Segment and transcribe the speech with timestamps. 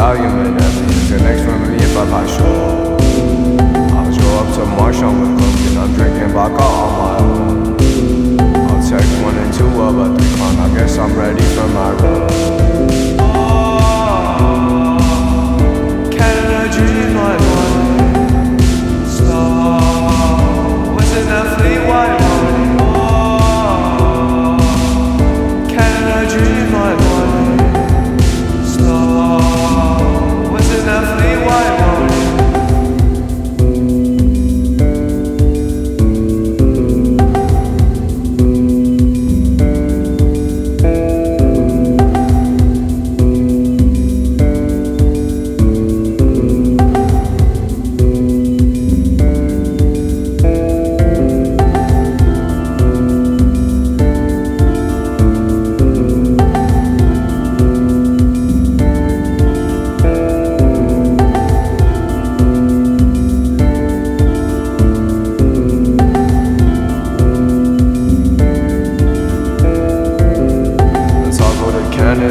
[0.00, 2.96] that means the next from me if I buy show.
[3.94, 5.36] I'll show up to Marshall with
[5.68, 6.69] and I'm drinking vodka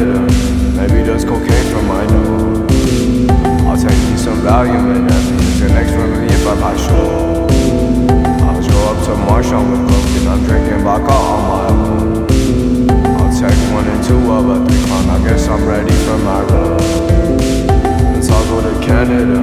[0.00, 0.32] Canada.
[0.76, 3.28] Maybe there's cocaine from my nose.
[3.68, 6.76] I'll take me some Valium and that means the next from me if I buy
[6.76, 7.46] show.
[8.48, 12.26] I'll show up to Marshall with and I'm drinking vodka on my own.
[13.20, 15.10] I'll take one and two of a three clown.
[15.10, 16.80] I guess I'm ready for my road.
[18.14, 19.40] Let's all go to Canada.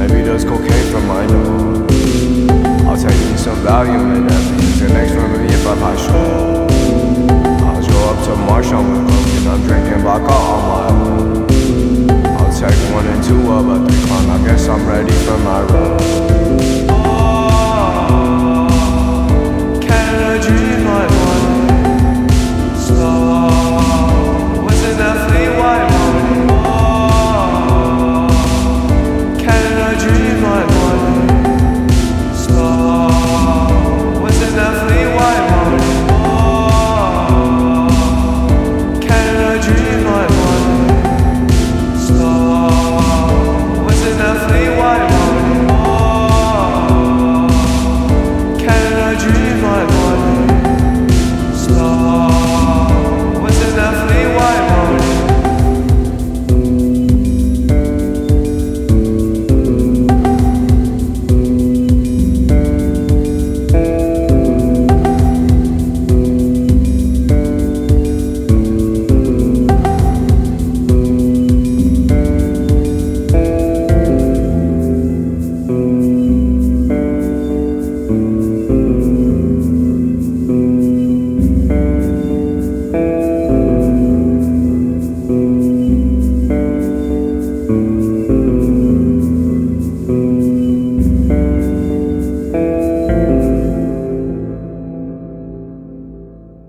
[0.00, 2.48] Maybe there's cocaine from my nose.
[2.88, 6.59] I'll take me some Valium and that means the next from me if
[8.30, 12.20] to Marshall with and I'm drinking vodka on my own.
[12.38, 14.30] I'll take one and two of a three clown.
[14.30, 16.29] I guess I'm ready for my road.